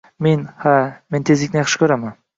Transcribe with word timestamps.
—Men… 0.27 0.45
ha, 0.63 0.71
men 1.17 1.27
tezlikni 1.31 1.61
yaxshi 1.63 1.83
ko‘raman 1.85 2.21